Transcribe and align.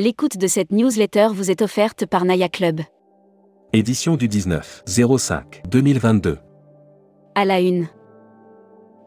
L'écoute 0.00 0.38
de 0.38 0.46
cette 0.46 0.70
newsletter 0.70 1.26
vous 1.32 1.50
est 1.50 1.60
offerte 1.60 2.06
par 2.06 2.24
Naya 2.24 2.48
Club. 2.48 2.82
Édition 3.72 4.14
du 4.14 4.28
19 4.28 4.84
05 4.86 5.62
2022. 5.68 6.38
À 7.34 7.44
la 7.44 7.60
une. 7.60 7.88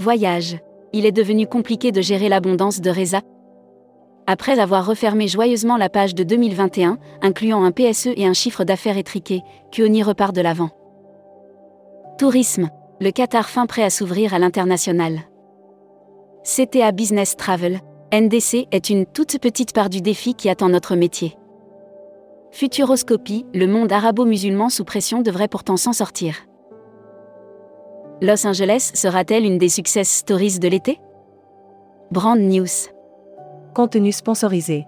Voyage. 0.00 0.58
Il 0.92 1.06
est 1.06 1.12
devenu 1.12 1.46
compliqué 1.46 1.92
de 1.92 2.00
gérer 2.00 2.28
l'abondance 2.28 2.80
de 2.80 2.90
Reza. 2.90 3.20
Après 4.26 4.58
avoir 4.58 4.84
refermé 4.84 5.28
joyeusement 5.28 5.76
la 5.76 5.88
page 5.88 6.16
de 6.16 6.24
2021, 6.24 6.98
incluant 7.22 7.62
un 7.62 7.70
PSE 7.70 8.08
et 8.16 8.26
un 8.26 8.32
chiffre 8.32 8.64
d'affaires 8.64 8.98
étriqué, 8.98 9.42
Kuoni 9.70 10.02
repart 10.02 10.34
de 10.34 10.40
l'avant. 10.40 10.70
Tourisme. 12.18 12.68
Le 13.00 13.12
Qatar 13.12 13.48
fin 13.48 13.66
prêt 13.66 13.84
à 13.84 13.90
s'ouvrir 13.90 14.34
à 14.34 14.40
l'international. 14.40 15.20
CTA 16.42 16.90
Business 16.90 17.36
Travel, 17.36 17.80
NDC 18.12 18.66
est 18.72 18.90
une 18.90 19.06
toute 19.06 19.38
petite 19.38 19.72
part 19.72 19.88
du 19.88 20.00
défi 20.00 20.34
qui 20.34 20.48
attend 20.48 20.68
notre 20.68 20.96
métier. 20.96 21.36
Futuroscopie, 22.50 23.46
le 23.54 23.68
monde 23.68 23.92
arabo-musulman 23.92 24.68
sous 24.68 24.84
pression 24.84 25.22
devrait 25.22 25.46
pourtant 25.46 25.76
s'en 25.76 25.92
sortir. 25.92 26.34
Los 28.20 28.44
Angeles 28.48 28.90
sera-t-elle 28.94 29.44
une 29.44 29.58
des 29.58 29.68
success 29.68 30.10
stories 30.10 30.58
de 30.58 30.66
l'été? 30.66 30.98
Brand 32.10 32.40
News. 32.40 32.66
Contenu 33.74 34.10
sponsorisé. 34.10 34.86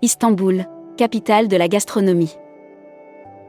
Istanbul, 0.00 0.64
capitale 0.96 1.48
de 1.48 1.58
la 1.58 1.68
gastronomie. 1.68 2.34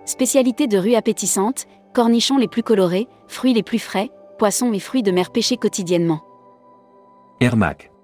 Spécialité 0.04 0.68
de 0.68 0.78
rue 0.78 0.96
appétissante, 0.96 1.68
cornichons 1.94 2.38
les 2.38 2.50
plus 2.50 2.64
colorés, 2.64 3.08
fruits 3.28 3.54
les 3.54 3.64
plus 3.64 3.80
frais, 3.80 4.10
poissons 4.38 4.74
et 4.74 4.80
fruits 4.80 5.04
de 5.04 5.12
mer 5.12 5.32
pêchés 5.32 5.56
quotidiennement. 5.56 6.20
Air 7.40 7.56
Mac. 7.56 7.95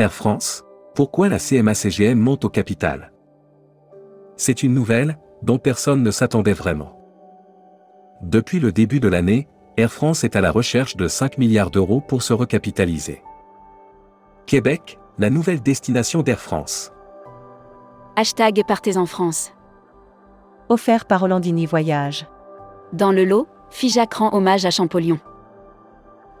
Air 0.00 0.12
France, 0.12 0.62
pourquoi 0.94 1.28
la 1.28 1.38
CMA-CGM 1.38 2.16
monte 2.16 2.44
au 2.44 2.48
capital? 2.48 3.10
C'est 4.36 4.62
une 4.62 4.72
nouvelle, 4.72 5.18
dont 5.42 5.58
personne 5.58 6.04
ne 6.04 6.12
s'attendait 6.12 6.52
vraiment. 6.52 7.02
Depuis 8.22 8.60
le 8.60 8.70
début 8.70 9.00
de 9.00 9.08
l'année, 9.08 9.48
Air 9.76 9.90
France 9.90 10.22
est 10.22 10.36
à 10.36 10.40
la 10.40 10.52
recherche 10.52 10.94
de 10.94 11.08
5 11.08 11.38
milliards 11.38 11.72
d'euros 11.72 12.00
pour 12.00 12.22
se 12.22 12.32
recapitaliser. 12.32 13.24
Québec, 14.46 15.00
la 15.18 15.30
nouvelle 15.30 15.62
destination 15.62 16.22
d'Air 16.22 16.38
France. 16.38 16.92
Hashtag 18.14 18.62
Partez 18.68 18.98
en 18.98 19.06
France. 19.06 19.52
Offert 20.68 21.06
par 21.06 21.24
Hollandini 21.24 21.66
Voyage. 21.66 22.28
Dans 22.92 23.10
le 23.10 23.24
lot, 23.24 23.48
Figeac 23.70 24.14
rend 24.14 24.32
hommage 24.32 24.64
à 24.64 24.70
Champollion. 24.70 25.18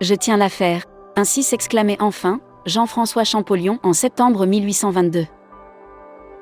Je 0.00 0.14
tiens 0.14 0.36
l'affaire, 0.36 0.84
ainsi 1.16 1.42
s'exclamait 1.42 2.00
enfin 2.00 2.40
Jean-François 2.66 3.24
Champollion 3.24 3.78
en 3.82 3.92
septembre 3.92 4.44
1822. 4.44 5.26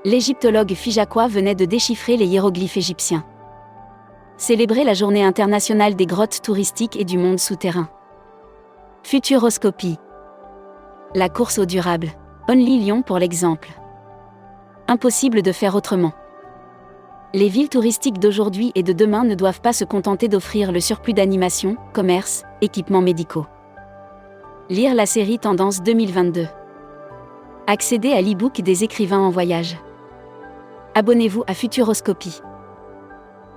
L'égyptologue 0.05 0.75
figeacois 0.75 1.29
venait 1.29 1.55
de 1.55 1.65
déchiffrer 1.65 2.17
les 2.17 2.27
hiéroglyphes 2.27 2.77
égyptiens. 2.77 3.25
Célébrer 4.37 4.85
la 4.85 4.95
journée 4.95 5.23
internationale 5.23 5.95
des 5.95 6.07
grottes 6.07 6.41
touristiques 6.43 6.97
et 6.97 7.05
du 7.05 7.19
monde 7.19 7.39
souterrain. 7.39 7.89
Futuroscopie. 9.03 9.99
La 11.15 11.29
course 11.29 11.59
au 11.59 11.67
durable. 11.67 12.09
Only 12.49 12.79
Lyon 12.79 13.03
pour 13.03 13.19
l'exemple. 13.19 13.69
Impossible 14.89 15.43
de 15.43 15.53
faire 15.53 15.75
autrement. 15.75 16.13
Les 17.35 17.49
villes 17.49 17.69
touristiques 17.69 18.19
d'aujourd'hui 18.19 18.73
et 18.75 18.83
de 18.83 18.93
demain 18.93 19.25
ne 19.25 19.35
doivent 19.35 19.61
pas 19.61 19.73
se 19.73 19.85
contenter 19.85 20.29
d'offrir 20.29 20.73
le 20.73 20.81
surplus 20.81 21.13
d'animation, 21.13 21.77
commerce, 21.93 22.45
équipements 22.63 23.03
médicaux. 23.03 23.47
Lire 24.69 24.97
la 24.97 25.07
série 25.07 25.39
Tendance 25.39 25.81
2022. 25.81 26.49
Accéder 27.69 28.11
à 28.11 28.21
l'e-book 28.21 28.63
des 28.63 28.83
écrivains 28.83 29.21
en 29.21 29.31
voyage. 29.31 29.77
Abonnez-vous 30.97 31.45
à 31.47 31.55
Futuroscopie. 31.55 32.41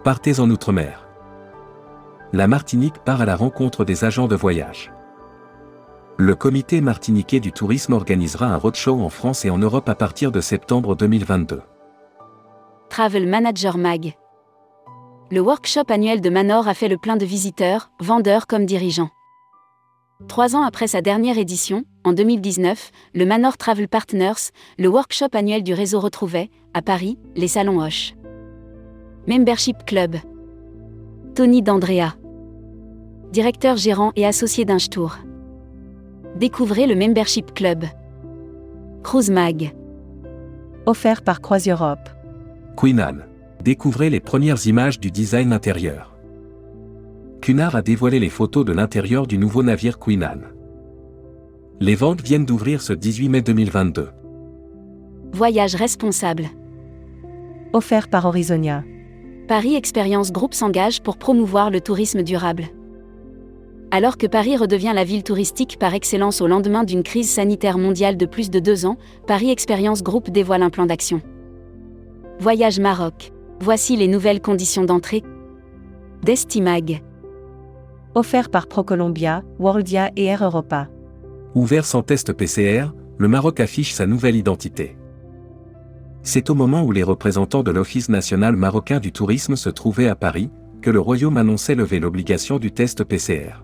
Partez 0.03 0.39
en 0.39 0.47
Outre-mer. 0.51 1.07
La 2.31 2.47
Martinique 2.47 2.99
part 2.99 3.21
à 3.21 3.25
la 3.25 3.35
rencontre 3.35 3.85
des 3.85 4.05
agents 4.05 4.27
de 4.27 4.35
voyage. 4.35 4.93
Le 6.17 6.35
comité 6.35 6.79
martiniquais 6.79 7.39
du 7.39 7.51
tourisme 7.51 7.93
organisera 7.93 8.45
un 8.45 8.57
roadshow 8.57 9.01
en 9.01 9.09
France 9.09 9.45
et 9.45 9.49
en 9.49 9.57
Europe 9.57 9.89
à 9.89 9.95
partir 9.95 10.31
de 10.31 10.41
septembre 10.41 10.95
2022. 10.95 11.63
Travel 12.89 13.27
Manager 13.27 13.79
Mag. 13.79 14.13
Le 15.31 15.39
workshop 15.39 15.85
annuel 15.89 16.21
de 16.21 16.29
Manor 16.29 16.67
a 16.67 16.75
fait 16.75 16.87
le 16.87 16.97
plein 16.97 17.17
de 17.17 17.25
visiteurs, 17.25 17.89
vendeurs 17.99 18.45
comme 18.45 18.67
dirigeants. 18.67 19.09
Trois 20.27 20.53
ans 20.55 20.63
après 20.63 20.87
sa 20.87 21.01
dernière 21.01 21.37
édition, 21.37 21.85
en 22.03 22.11
2019, 22.11 22.91
le 23.15 23.25
Manor 23.25 23.55
Travel 23.55 23.87
Partners, 23.87 24.51
le 24.77 24.89
workshop 24.89 25.29
annuel 25.31 25.63
du 25.63 25.73
réseau 25.73 26.01
retrouvait, 26.01 26.49
à 26.73 26.81
Paris, 26.81 27.17
les 27.37 27.47
salons 27.47 27.81
Hoche. 27.81 28.15
Membership 29.27 29.85
Club. 29.85 30.17
Tony 31.35 31.61
D'Andrea. 31.61 32.17
Directeur 33.31 33.77
gérant 33.77 34.11
et 34.17 34.25
associé 34.25 34.65
d'Inchtour. 34.65 35.19
Découvrez 36.35 36.85
le 36.85 36.95
Membership 36.95 37.53
Club. 37.53 37.85
Cruise 39.03 39.31
Mag. 39.31 39.73
Offert 40.85 41.21
par 41.21 41.39
Croise 41.39 41.69
Europe. 41.69 42.09
Queen 42.75 42.99
Anne. 42.99 43.25
Découvrez 43.63 44.09
les 44.09 44.19
premières 44.19 44.67
images 44.67 44.99
du 44.99 45.11
design 45.11 45.53
intérieur. 45.53 46.18
Cunard 47.41 47.75
a 47.75 47.81
dévoilé 47.81 48.19
les 48.19 48.29
photos 48.29 48.65
de 48.65 48.73
l'intérieur 48.73 49.25
du 49.25 49.37
nouveau 49.37 49.63
navire 49.63 49.97
Queen 49.97 50.23
Anne. 50.23 50.47
Les 51.79 51.95
ventes 51.95 52.21
viennent 52.21 52.45
d'ouvrir 52.45 52.81
ce 52.81 52.91
18 52.91 53.29
mai 53.29 53.41
2022. 53.41 54.09
Voyage 55.31 55.75
responsable. 55.75 56.49
Offert 57.71 58.09
par 58.09 58.25
Horizonia. 58.25 58.83
Paris 59.47 59.75
Expérience 59.75 60.31
Group 60.31 60.53
s'engage 60.53 61.01
pour 61.01 61.17
promouvoir 61.17 61.71
le 61.71 61.79
tourisme 61.79 62.23
durable. 62.23 62.65
Alors 63.91 64.17
que 64.17 64.27
Paris 64.27 64.57
redevient 64.57 64.91
la 64.93 65.03
ville 65.03 65.23
touristique 65.23 65.79
par 65.79 65.93
excellence 65.93 66.41
au 66.41 66.47
lendemain 66.47 66.83
d'une 66.83 67.03
crise 67.03 67.29
sanitaire 67.29 67.77
mondiale 67.77 68.17
de 68.17 68.25
plus 68.25 68.49
de 68.49 68.59
deux 68.59 68.85
ans, 68.85 68.97
Paris 69.27 69.49
Expérience 69.49 70.03
Group 70.03 70.29
dévoile 70.29 70.61
un 70.61 70.69
plan 70.69 70.85
d'action. 70.85 71.21
Voyage 72.39 72.79
Maroc. 72.79 73.31
Voici 73.61 73.95
les 73.95 74.07
nouvelles 74.07 74.41
conditions 74.41 74.83
d'entrée. 74.83 75.23
Destimag. 76.23 77.01
Offert 78.15 78.49
par 78.49 78.67
ProColombia, 78.67 79.43
Worldia 79.59 80.09
et 80.15 80.25
Air 80.25 80.43
Europa. 80.43 80.87
Ouvert 81.53 81.85
sans 81.85 82.01
test 82.01 82.33
PCR, 82.33 82.87
le 83.17 83.27
Maroc 83.27 83.59
affiche 83.59 83.93
sa 83.93 84.07
nouvelle 84.07 84.35
identité. 84.35 84.97
C'est 86.23 86.49
au 86.49 86.55
moment 86.55 86.83
où 86.83 86.91
les 86.91 87.03
représentants 87.03 87.63
de 87.63 87.71
l'Office 87.71 88.09
national 88.09 88.55
marocain 88.55 88.99
du 88.99 89.11
tourisme 89.11 89.55
se 89.55 89.69
trouvaient 89.69 90.07
à 90.07 90.15
Paris, 90.15 90.49
que 90.81 90.89
le 90.89 90.99
Royaume 90.99 91.37
annonçait 91.37 91.75
lever 91.75 91.99
l'obligation 91.99 92.57
du 92.57 92.71
test 92.71 93.03
PCR. 93.03 93.63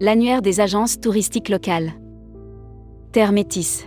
L'annuaire 0.00 0.40
des 0.40 0.60
agences 0.60 0.98
touristiques 0.98 1.50
locales. 1.50 1.92
Terre 3.12 3.32
Métis. 3.32 3.86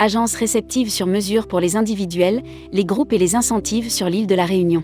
Agence 0.00 0.34
réceptive 0.34 0.90
sur 0.90 1.06
mesure 1.06 1.46
pour 1.46 1.60
les 1.60 1.76
individuels, 1.76 2.42
les 2.72 2.84
groupes 2.84 3.12
et 3.12 3.18
les 3.18 3.36
incentives 3.36 3.90
sur 3.90 4.08
l'île 4.08 4.26
de 4.26 4.34
la 4.34 4.44
Réunion. 4.44 4.82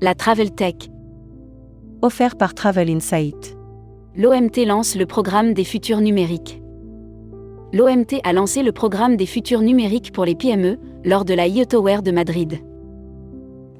La 0.00 0.14
Travel 0.14 0.52
Tech. 0.52 0.74
Offert 2.00 2.36
par 2.36 2.54
Travel 2.54 2.88
Insight. 2.90 3.58
L'OMT 4.14 4.64
lance 4.64 4.94
le 4.94 5.04
programme 5.04 5.52
des 5.52 5.64
futurs 5.64 6.00
numériques. 6.00 6.62
L'OMT 7.72 8.20
a 8.22 8.32
lancé 8.32 8.62
le 8.62 8.70
programme 8.70 9.16
des 9.16 9.26
futurs 9.26 9.62
numériques 9.62 10.12
pour 10.12 10.24
les 10.24 10.36
PME 10.36 10.78
lors 11.04 11.24
de 11.24 11.34
la 11.34 11.48
IoToWare 11.48 12.04
de 12.04 12.12
Madrid. 12.12 12.60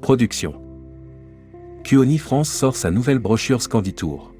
Production. 0.01 0.53
Kuoni 1.85 2.17
France 2.17 2.49
sort 2.49 2.75
sa 2.75 2.91
nouvelle 2.91 3.19
brochure 3.19 3.61
Scanditour. 3.61 4.33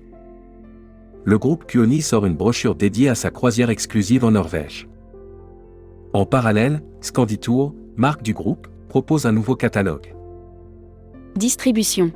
Le 1.24 1.38
groupe 1.38 1.65
Kuoni 1.65 2.01
sort 2.01 2.25
une 2.25 2.36
brochure 2.36 2.75
dédiée 2.75 3.07
à 3.07 3.15
sa 3.15 3.31
croisière 3.31 3.69
exclusive 3.69 4.25
en 4.25 4.31
Norvège. 4.31 4.89
En 6.12 6.25
parallèle, 6.25 6.83
Scanditour, 7.00 7.74
marque 7.95 8.24
du 8.24 8.33
groupe, 8.33 8.68
propose 8.89 9.25
un 9.25 9.31
nouveau 9.31 9.56
catalogue. 9.56 10.13
Distribution. 11.38 12.12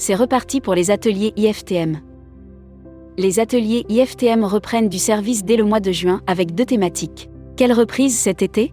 C'est 0.00 0.14
reparti 0.14 0.62
pour 0.62 0.74
les 0.74 0.90
ateliers 0.90 1.34
IFTM. 1.36 2.00
Les 3.18 3.38
ateliers 3.38 3.84
IFTM 3.90 4.44
reprennent 4.44 4.88
du 4.88 4.98
service 4.98 5.44
dès 5.44 5.58
le 5.58 5.64
mois 5.64 5.80
de 5.80 5.92
juin 5.92 6.22
avec 6.26 6.54
deux 6.54 6.64
thématiques. 6.64 7.28
Quelle 7.58 7.74
reprise 7.74 8.18
cet 8.18 8.40
été? 8.40 8.72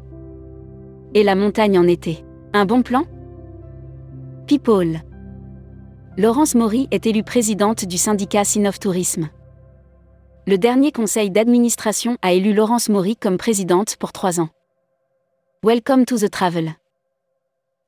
Et 1.14 1.24
la 1.24 1.36
montagne 1.36 1.78
en 1.78 1.86
été. 1.86 2.24
Un 2.54 2.64
bon 2.64 2.82
plan? 2.82 3.04
People. 4.48 5.02
Laurence 6.16 6.56
Maury 6.56 6.88
est 6.92 7.06
élue 7.06 7.24
présidente 7.24 7.84
du 7.84 7.98
syndicat 7.98 8.46
Sinov 8.46 8.80
Tourisme. 8.80 9.28
Le 10.46 10.58
dernier 10.58 10.94
conseil 10.94 11.30
d'administration 11.30 12.18
a 12.22 12.32
élu 12.32 12.54
Laurence 12.54 12.88
Maury 12.88 13.18
comme 13.18 13.38
présidente 13.38 13.98
pour 13.98 14.14
trois 14.14 14.40
ans. 14.40 14.50
Welcome 15.62 16.06
to 16.06 16.18
the 16.18 16.32
travel. 16.32 16.72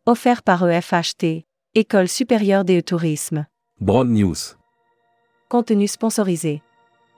Offert 0.05 0.43
par 0.43 0.67
EFHT, 0.67 1.45
École 1.75 2.07
supérieure 2.07 2.65
des 2.65 2.81
tourisme. 2.81 3.45
Broad 3.79 4.09
News. 4.09 4.33
Contenu 5.49 5.87
sponsorisé. 5.87 6.63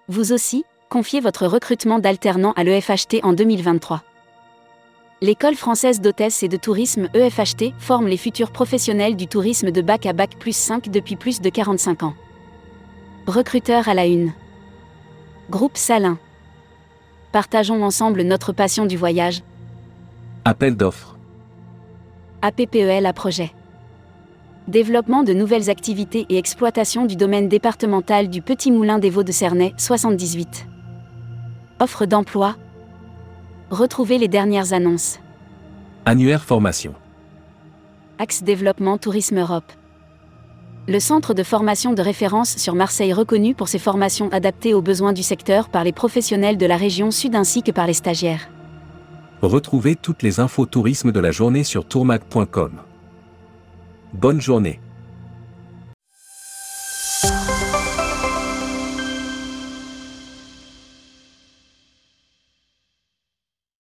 Vous 0.09 0.33
aussi, 0.33 0.65
confiez 0.89 1.21
votre 1.21 1.47
recrutement 1.47 1.99
d'alternants 1.99 2.51
à 2.57 2.65
l'EFHT 2.65 3.23
en 3.23 3.31
2023. 3.31 4.03
L'école 5.21 5.55
française 5.55 6.01
d'hôtesse 6.01 6.43
et 6.43 6.49
de 6.49 6.57
tourisme 6.57 7.07
EFHT 7.13 7.73
forme 7.79 8.07
les 8.07 8.17
futurs 8.17 8.51
professionnels 8.51 9.15
du 9.15 9.25
tourisme 9.25 9.71
de 9.71 9.81
bac 9.81 10.05
à 10.05 10.11
bac 10.11 10.35
plus 10.37 10.55
5 10.57 10.89
depuis 10.89 11.15
plus 11.15 11.39
de 11.39 11.49
45 11.49 12.03
ans. 12.03 12.15
Recruteur 13.27 13.87
à 13.87 13.93
la 13.93 14.05
une. 14.05 14.33
Groupe 15.49 15.77
Salin. 15.77 16.19
Partageons 17.31 17.81
ensemble 17.83 18.23
notre 18.23 18.51
passion 18.51 18.85
du 18.85 18.97
voyage. 18.97 19.43
Appel 20.43 20.75
d'offres. 20.75 21.17
APPEL 22.41 23.05
à 23.05 23.13
projet. 23.13 23.53
Développement 24.71 25.23
de 25.23 25.33
nouvelles 25.33 25.69
activités 25.69 26.25
et 26.29 26.37
exploitation 26.37 27.05
du 27.05 27.17
domaine 27.17 27.49
départemental 27.49 28.29
du 28.29 28.41
Petit 28.41 28.71
Moulin 28.71 28.99
des 28.99 29.09
Vaux 29.09 29.23
de 29.23 29.33
Cernay 29.33 29.73
78. 29.75 30.65
Offre 31.81 32.05
d'emploi. 32.05 32.55
Retrouvez 33.69 34.17
les 34.17 34.29
dernières 34.29 34.71
annonces. 34.71 35.19
Annuaire 36.05 36.45
formation. 36.45 36.93
Axe 38.17 38.43
développement 38.43 38.97
Tourisme 38.97 39.39
Europe. 39.39 39.69
Le 40.87 41.01
centre 41.01 41.33
de 41.33 41.43
formation 41.43 41.91
de 41.91 42.01
référence 42.01 42.55
sur 42.55 42.73
Marseille 42.73 43.11
reconnu 43.11 43.53
pour 43.53 43.67
ses 43.67 43.77
formations 43.77 44.29
adaptées 44.31 44.73
aux 44.73 44.81
besoins 44.81 45.11
du 45.11 45.21
secteur 45.21 45.67
par 45.67 45.83
les 45.83 45.91
professionnels 45.91 46.57
de 46.57 46.65
la 46.65 46.77
région 46.77 47.11
sud 47.11 47.35
ainsi 47.35 47.61
que 47.61 47.71
par 47.71 47.87
les 47.87 47.93
stagiaires. 47.93 48.47
Retrouvez 49.41 49.97
toutes 49.97 50.23
les 50.23 50.39
infos 50.39 50.65
tourisme 50.65 51.11
de 51.11 51.19
la 51.19 51.31
journée 51.31 51.65
sur 51.65 51.83
tourmag.com. 51.83 52.83
Bonne 54.13 54.41
journée. 54.41 54.79